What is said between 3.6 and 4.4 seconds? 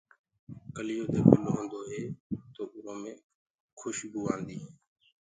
کُسبوُ